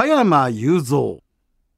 [0.00, 1.18] 加山雄三。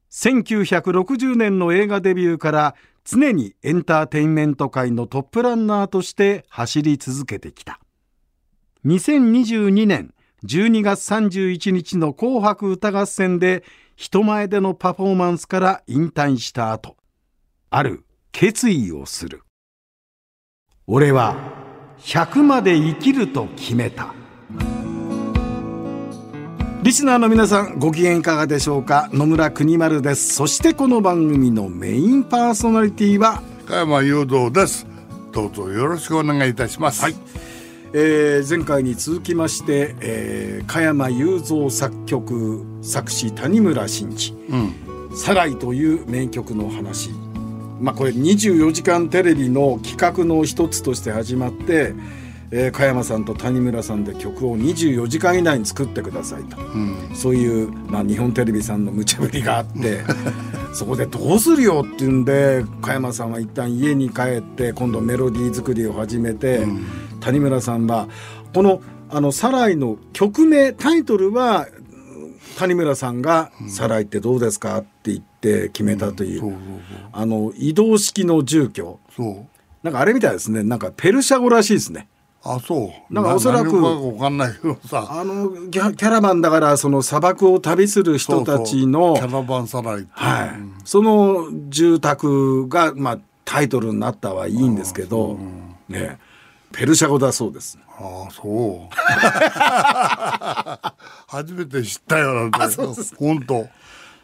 [0.09, 7.81] 1960年の映画デビューから常にエンターテインメント界のトップランナーとして走り続けてきた。
[8.85, 10.13] 2022年
[10.45, 13.65] 12月31日の紅白歌合戦で
[13.97, 16.95] 人前でのパフォーマンスから引退した後
[17.71, 19.41] ある決意をする。
[20.87, 21.35] 俺は
[21.99, 24.22] 100まで生きると決めた。
[26.93, 29.09] リスナーの皆さんご機嫌いかがでしょうか？
[29.11, 30.35] 野村国丸です。
[30.35, 34.85] そしてこの番組のメインパーソナリティは加山雄三です。
[35.31, 37.01] どうぞよろしくお願いいたします。
[37.01, 37.15] はい、
[37.93, 44.35] えー、前回に続きまして、えー、加山雄三作曲作詞谷村新司。
[44.51, 44.75] うん
[45.17, 47.09] 「サライ」という名曲の話。
[47.81, 51.95] まあこれ24時間テレビの企画の一つとして始まって、
[52.55, 57.15] えー、加山さんと谷村さんで曲を24時間以内に作ってくださいと、うん。
[57.15, 60.01] そういう、まあ、日本テレビさんの無茶ぶりがあって
[60.71, 66.67] そこでどうするよっていうんで加山さんは一旦家に帰って今度メロディー作りを始めて、
[67.19, 68.07] 谷村さんは
[68.53, 71.67] この「あのサライ」の曲名タイトルは
[72.57, 76.55] 谷村さんが「サライってどうですか?」って言って決めたという、
[77.11, 78.99] あの移動式の住居。
[79.83, 80.63] なんかあれみたいですね。
[80.63, 82.07] なんかペルシャ語らしいですね。
[82.45, 83.13] あそう。
[83.13, 85.07] なんかおそらくわかんないけどさ。
[85.09, 90.51] あのキャラバンだからその砂漠を旅する人たちのキャラバンサライはいう。
[90.51, 95.39] んその住宅が、まあ、タイトルになったはいいんですけど、
[95.87, 96.19] ね、
[96.73, 97.79] ペルシャ語だそうです。
[97.97, 98.93] ああそう。
[101.27, 102.57] 初めて知ったよなんて
[103.17, 103.67] 本当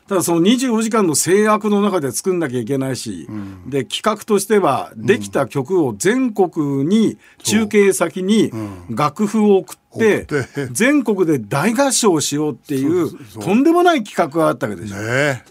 [0.09, 3.27] ただその24時間の制約の中で作んなきゃいけないし、
[3.67, 8.51] で企画としてはできた曲を全国に中継先に
[8.89, 10.25] 楽譜を送って
[10.71, 14.95] 全国で大合唱をしようっていうとんでもない企画があったわけでしょ。
[14.95, 15.43] ねえ。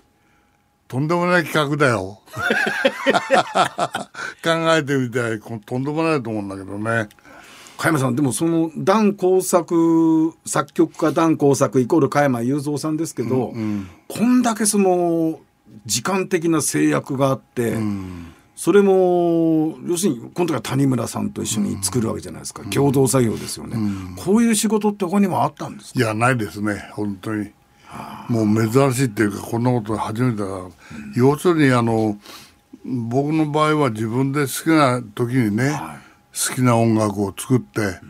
[0.88, 2.20] とんでもない企画だよ。
[4.42, 7.08] 考えてみたらとんでもないと思うんだけどね
[7.78, 13.54] 加山さんでもその段工作作曲家段工作イコール加山雄三さんですけど、
[14.08, 15.38] こんだけその
[15.86, 17.76] 時間的な制約があって、
[18.56, 23.76] それも要するに今度は谷村さんと一緒に作るわけじゃないですか、共同作業ですよね、
[24.24, 26.00] こういう仕事って他にもあったんですか？
[26.00, 26.90] いやないですね。
[26.92, 27.52] 本当に。
[28.28, 30.64] もう珍しいっていうかこんなこと初めてだから、
[31.14, 32.18] 要するにあの
[32.84, 35.80] 僕の場合は自分で好きな時にね、
[36.32, 38.00] 好きな音楽を作って、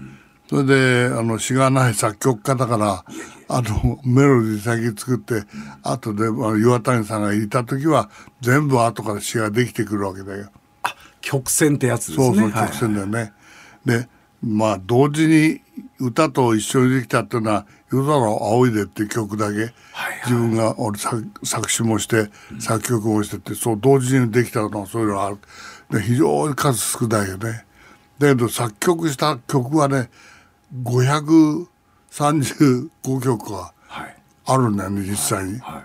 [0.48, 3.04] それであの詩がない作曲家だから
[3.48, 5.42] あのメロディー先作って
[5.82, 10.50] 後であの岩谷さんがいた時は全部後から詩ができてくるわけだよ。
[10.82, 13.32] あ曲線ってやつですねそうそうはい曲線だよね。
[13.84, 14.08] で
[14.42, 15.60] まあ同時に
[15.98, 19.74] 歌と一緒にできたっていうのは「夜空を仰いで」っていう曲だけ、
[20.24, 25.38] 自分が俺作作詞もして作曲もしてってそう同時にできたのはそういうのがある
[25.90, 27.66] で非常に数少ないよね。
[28.18, 30.10] だけど作曲した曲はね
[30.82, 32.48] 535
[33.22, 34.16] 曲ははい。
[34.46, 35.58] あるんだよね実際に。
[35.60, 35.82] は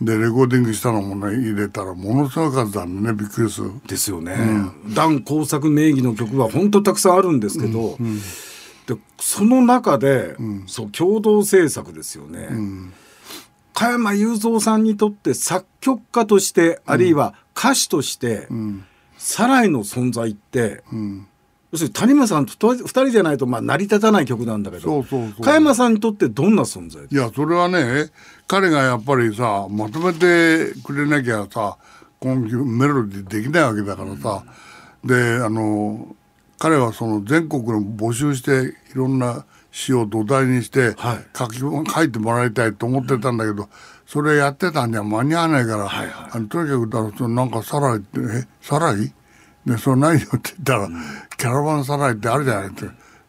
[0.00, 3.70] でレコーディングしたのもね入れたらものすごい数なんでねびっくりする。
[3.84, 4.36] い、ですよね、
[4.94, 7.96] 段工作名義の曲は本当たくさんあるんですけど、
[8.86, 10.36] でその中で、
[10.66, 12.48] そう共同制作ですよね、
[13.72, 18.48] 加山雄三さんにとって作曲家として、あるいは歌手として、
[19.16, 20.84] サライの存在って、
[21.76, 25.04] 要するに谷村さんと2人じゃないとまあ成り立たない曲なんだけど
[25.42, 28.10] 加山さんにとってどんな存在いやそれはね
[28.46, 31.76] 彼がやっぱりさまとめてくれなきゃさ
[32.18, 34.42] このメロディーできないわけだからさ、
[35.04, 36.16] であの
[36.58, 41.26] 彼はその全国の募集していろんな詩を土台にしてはい。
[41.36, 43.68] 書き、書いてもらいたいと思ってたんだけど、
[44.06, 46.30] それやってたんじゃ間に合わないから、はいはい。
[46.32, 49.12] あのとにかくだからそのなんかサライって「えサライ?」
[49.66, 50.88] で「それ何よ」って言ったら、
[51.38, 52.84] キャラバンサライってあるじゃないって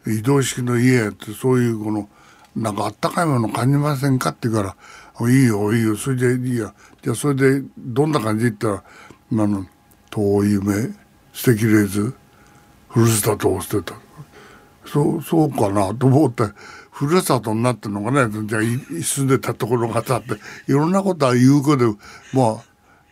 [0.09, 2.09] 移動式の家ってそういうこの
[2.55, 4.75] なんかあったかいもの感じませんかって言うから
[5.29, 6.73] 「いいよいいよそれでいいや」
[7.03, 8.81] じゃあそれでどんな感じって言っ
[9.29, 9.65] たら「あの
[10.09, 10.89] 遠い夢
[11.33, 12.13] 捨てきれず
[12.89, 13.99] ふるさとを捨てた」
[14.85, 16.43] そうそうかなと思って
[16.91, 18.47] ふるさとになってるのかね。
[18.47, 20.33] じゃあい住んでたところがさって
[20.67, 21.97] いろんなことは言うことで
[22.33, 22.55] まあ、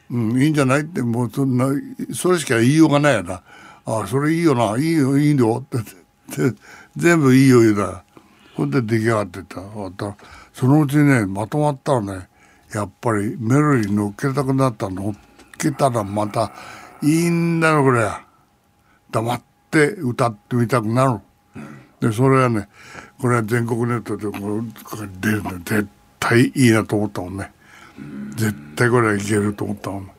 [0.09, 1.67] うん、いいんじゃないってもうそんな
[2.13, 3.43] それしか言いようがないよな。
[3.85, 4.77] ああそれいいよな。
[4.77, 5.17] いいよ。
[5.17, 5.81] いいよってっ
[6.51, 6.57] て
[6.95, 8.03] 全部いいよ言うな
[8.55, 9.61] ほんで出来上がってった。
[9.61, 10.15] 終わった
[10.53, 12.27] そのうちねまとまったらね。
[12.73, 15.13] やっぱりメロディー乗っけたくなった乗っ
[15.57, 16.51] けたらまた
[17.01, 18.09] いいんだよこれ
[19.11, 19.41] 黙っ
[19.71, 21.19] て歌ってみたくなる。
[22.01, 22.67] でそれはね
[23.21, 24.63] これは全国ネットでこう
[25.21, 25.87] 出るの絶
[26.19, 27.51] 対いいなと思ったもんね。
[28.35, 30.11] 絶対これはいけると思ったもん。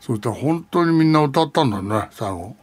[0.00, 2.56] そしたら本当にみんな歌ったんだね最後。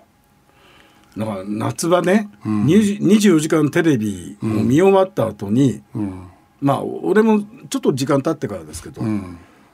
[1.15, 5.81] なんか夏場ね、20 24時間テレビを見終わった後に、
[6.59, 9.01] まあ俺もちょっと時間経ってからですけど、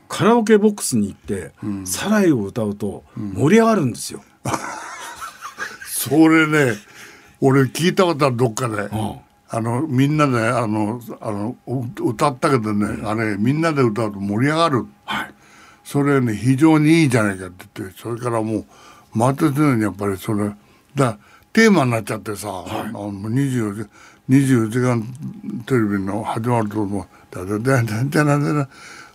[0.08, 1.52] カラオケボックスに行って
[1.86, 4.22] 「サライ」を歌うと盛り上がるんですよ。
[5.88, 6.76] それね
[7.40, 8.90] 俺聞いたことあるどっかで、
[9.50, 15.34] あのみんなであのあのう歌ったけどね、あれみんなで歌うと盛り上がる、はい。
[15.84, 18.66] それね非常にいいじゃないかって言ってそれからもう
[19.14, 20.52] 毎年のようにやっぱりそれ
[20.96, 21.18] だ
[21.54, 23.90] テーマになっちゃってさ、はい、あの24時
[24.30, 25.04] 24時間
[25.66, 27.42] テレビの始まるとこうダ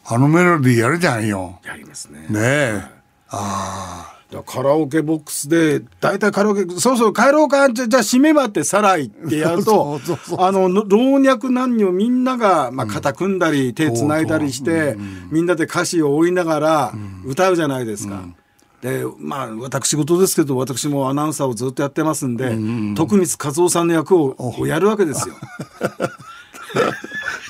[0.09, 1.59] あのメロディーやるじゃんよ。
[1.65, 2.27] やりますね。
[2.29, 2.73] ねえ。
[2.73, 2.83] はい、
[3.31, 4.17] ああ。
[4.45, 10.01] カラオケボックスで大体カラオケそうそう帰ろうかじゃじゃあ閉めばってさらいってやると
[10.39, 14.97] あの老若男女みんなが、まあ、肩組んだり、手つないだりして、
[15.31, 16.93] みんなで歌詞を追いながら
[17.25, 18.17] 歌うじゃないですか。
[18.17, 18.37] うんうん
[18.83, 22.51] でまあ私事ですけど私もアナウンサーをずっとやってますんで、
[22.95, 25.35] 徳光和夫さんの役ををやるわけですよ。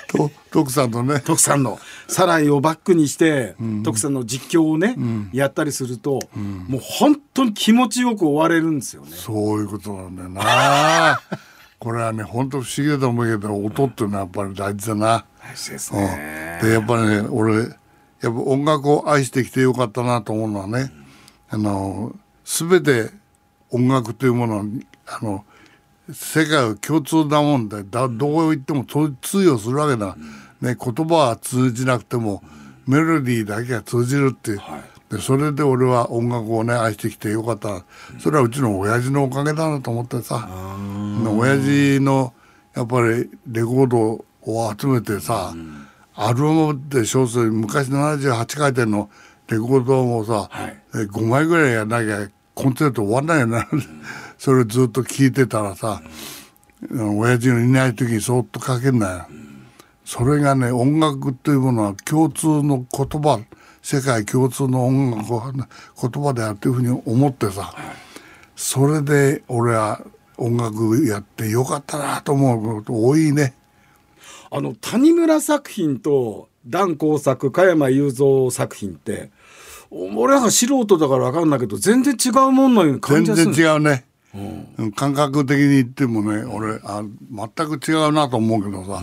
[0.08, 1.20] と徳さんとね。
[1.20, 1.78] 徳さんの
[2.08, 4.96] 「サライ」をバックにして、徳さんの実況をね、
[5.32, 9.08] やったりすると、もう本当に気持ちよく終われるんですよね。
[9.12, 11.20] そういうことなんだよな。
[11.78, 15.26] これはね本当不思議だと思うけど音っていうのはやっぱり大事だな。
[15.42, 16.58] 大事ですうんね。
[16.62, 17.68] でやっぱりね俺やっ
[18.22, 20.90] ぱ音楽を愛してきてよかったなと思うのはね、
[21.48, 22.14] あの
[22.44, 23.10] 全て
[23.70, 24.64] 音楽というものは
[25.06, 25.44] あの
[26.12, 30.16] 世界は共通なもんでだどう言っても通通用するわけだ、
[30.60, 32.42] ね、言葉は通じなくても
[32.86, 34.60] メロディーだけが通じるっていう、
[35.10, 37.84] でそれで俺は音楽をね愛してきてよかった。
[38.20, 40.48] それはうちの親父のおかげだなと思ってさ。
[41.28, 42.32] 親父の
[42.74, 45.52] やっぱりレコードを集めてさ、
[46.14, 49.10] アルバムって小説昔78回転の
[49.48, 50.76] レコードもさ、はい。
[50.94, 53.68] え5枚ぐらいやんなきゃコンセート終わんないよな、
[54.38, 56.02] それずっと聞いてたらさ、
[56.90, 59.26] あの親父のいない時にそっとかけんなよ、
[60.04, 63.40] それがね音楽というものは共通の言葉
[63.82, 67.74] 世界共通の音楽を言葉であるというふうに思ってさ、
[68.56, 70.00] それで俺は
[70.38, 73.54] 音楽やってよかったなと思うこと多いね。
[74.50, 79.30] あの谷村作品と檀耕作加山雄三作品って
[80.16, 84.04] 俺なんか素人だから分かんないけど全然違うもんのように感全じがする然違うね、
[84.78, 84.92] うん。
[84.92, 89.02] 感覚的に言ってもね俺あ全く違うなと思うけどさ、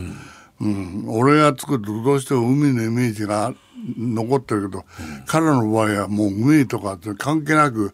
[0.61, 1.05] うん。
[1.07, 3.53] 俺が作るとどうしても海のイメージが
[3.97, 4.85] 残ってるけど、
[5.25, 7.93] 彼の場合はもう海とかって関係なく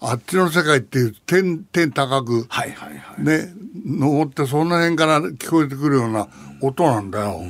[0.00, 3.22] あっちの世界っていう天天高く、はいはいはい。
[3.24, 3.52] ね
[3.84, 6.28] 登ってその辺から聞こえてくるような
[6.62, 7.42] 音なんだよ、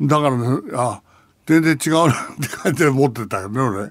[0.00, 1.02] だからねあ
[1.46, 3.90] 全然違うなって感じで持ってたよね俺。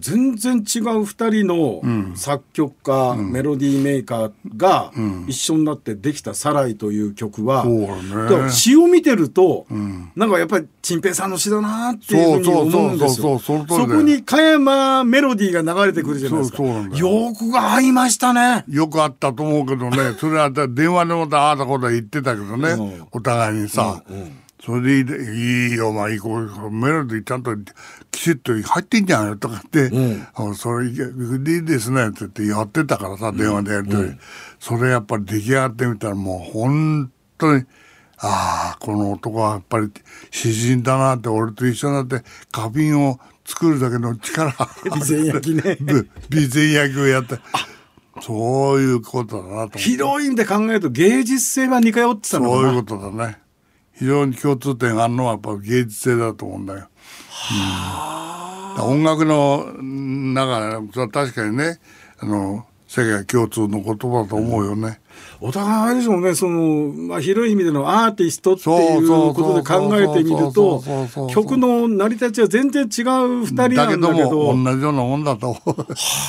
[0.00, 1.82] 全然違う二人の
[2.14, 4.92] 作曲家、メロディーメーカーが
[5.26, 8.14] 一緒になってできた「サライ」という曲は、そうだね。
[8.24, 9.66] だから詩を見てると、
[10.16, 13.38] なんかやっぱり陳平さんの詩だなっていうふうに思うんですよ。
[13.38, 16.38] そこに加山メロディーが流れてくるじゃない。
[16.38, 16.62] ですか。
[16.62, 17.34] よ。
[17.34, 18.64] くが合いましたね。
[18.68, 20.14] よくあったと思うけどね。
[20.18, 23.06] それは電話でもああだことは言ってたけどね、うん。
[23.12, 24.02] お互いにさ、
[24.64, 27.54] それでいいいいよお前こうメロディーちゃんと
[28.14, 29.90] きちっと入ってんじゃんよとかって
[30.34, 34.12] 「あそれいいいいですね」って言ってやってたからさ電話でやるとり、
[34.60, 37.64] それやっぱり出来上がってみたらもう本当に
[38.18, 39.90] ああこの男はやっぱり
[40.30, 44.52] 詩人だなって俺と一緒になって花瓶を作るだけの力
[44.86, 45.76] 備前焼きね。
[46.30, 47.38] 備前焼きをやって
[48.22, 49.78] そういうことだなと思って。
[49.80, 52.62] 広い意味で考えると芸術性は似通ってたのかな。
[52.62, 53.38] そういうことだね。
[53.96, 56.88] 非常に共通点があるのはやっぱ芸術性だと思うんだよ、
[58.76, 61.78] うん、音楽の中は確かにね
[62.18, 65.00] あの世界共通の言葉だと思うよね、
[65.40, 70.82] お互いあれでしょうねその、まあ、広い意味でのアーティストっていうことで考えてみると
[71.28, 73.98] 曲の成り立ちは全然違う二人なだけど。
[73.98, 75.70] んだけども同じようなもんだと不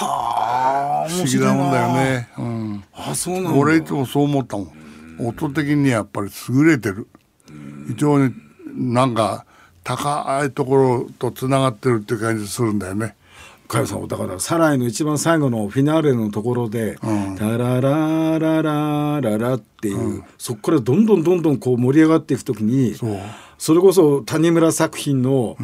[0.03, 3.51] はあ思議なもんだよね、うん、あそうなんだ。
[3.53, 4.71] 俺いつもそう思ったもん。
[5.19, 7.07] 音的にやっぱり優れてる。
[7.87, 8.33] 非常に
[8.73, 9.45] なんか
[9.85, 13.15] 高いところとつながってるって感じするんだよね。
[13.67, 16.97] 加山さんだから「サライ」の一番最後のフィナーレのところで
[17.37, 23.19] 「タララララララ」っていう、そこからどんどんどんどんこう盛り上がっていくときにそう
[23.65, 25.57] それこそ谷村作品の、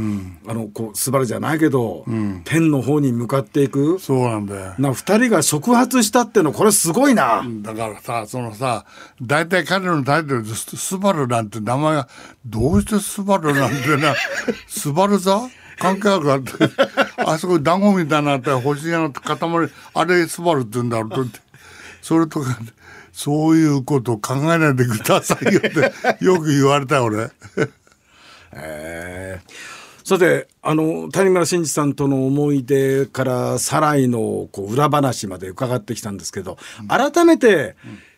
[0.48, 2.04] あのこうスバルじゃないけど、
[2.46, 4.00] 天の方に向かっていく。
[4.00, 4.74] そうなんだよ。
[4.80, 8.86] な二人が触発したってのこれすごいな、だからさそのさ
[9.22, 12.08] 大体彼のタイトルでススバルなんて名前が
[12.44, 14.16] どうしてスバルなんてな
[14.66, 15.40] スバル座？
[15.78, 16.52] 関係あるかって。
[17.24, 19.38] あそこに団子みたいなって星の塊
[19.94, 21.40] あれスバルって言うんだろうとって。
[22.02, 22.58] それとか
[23.14, 27.30] そういうことを考えないでくださいよってよく言われたよ俺。
[28.54, 29.82] えー。
[30.04, 36.58] さてあの谷村新司さんとの思い出からサライのこう裏話まで伺ってきたんですけど、
[36.90, 37.76] 改めて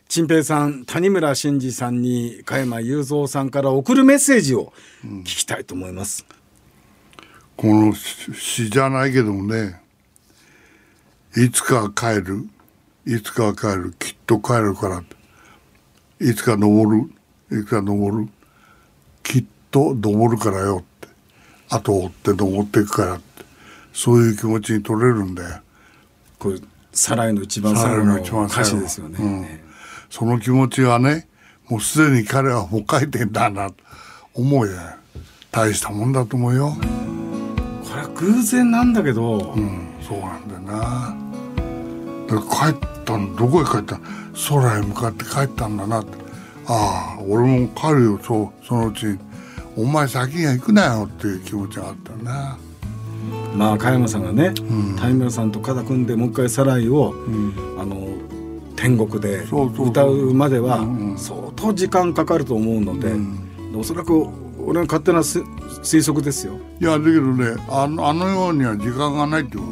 [0.08, 4.74] 陳平さん谷村新司さんに加山雄三さんから送るメッセージを
[5.04, 6.26] 聞きたいと思います。
[7.58, 9.80] この詩詩じゃないけどもね
[11.36, 12.48] いつか帰る
[13.06, 15.04] いつか帰るきっと帰るから
[16.20, 17.08] いつか登
[17.50, 18.30] るいつか登る
[19.74, 21.08] と登るからよって
[21.70, 23.24] 後を追って登っていくからって
[23.92, 25.62] そういう気持ちに取れるんだよ
[26.38, 26.60] これ
[26.92, 29.18] サライの一番最後の歌詞ですよね。
[29.20, 29.60] うん
[30.12, 31.28] その気持ちはね
[31.68, 33.76] もうすでに彼はもう書いてんだなと
[34.36, 34.74] 思うよ
[35.52, 36.76] 大したもんだと思うよ。
[37.90, 41.18] これは偶然なんだけど、うん、そうなんだよな。
[42.28, 44.04] 帰ったのどこへ帰ったの？
[44.50, 46.12] 空へ向かって帰ったんだなって。
[46.68, 49.20] ああ俺も帰るよそうそのうちに。
[49.76, 52.58] お前先には行くなよっていう気持ちがあったな。
[53.56, 54.54] まあ加山さんがね、
[55.00, 57.14] 谷村さんと肩組んでもう一回サライを、
[57.78, 58.08] あの
[58.76, 63.14] 天国で歌うまではうんうん相当時間かかると思うので、
[63.78, 64.28] おそらく
[64.60, 65.40] 俺の勝手なす
[65.82, 66.54] 推測ですよ。
[66.80, 69.64] いやだけどねあのあのようには時間がないってこ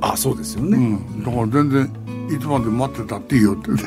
[0.00, 0.06] と。
[0.06, 0.76] あそうですよね。
[0.76, 3.78] うん、だから全然いつまで待ってたっていいよってね。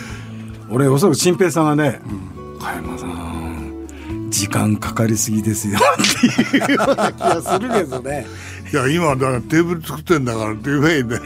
[0.70, 2.00] 俺おそらく新平さんがね
[2.60, 2.96] 「加山
[4.30, 8.26] 時間かかりすぎですよ」っていうような気がするけどね。
[8.72, 11.22] いや今だからテーブル作ってんだからって言えばいいんだよ。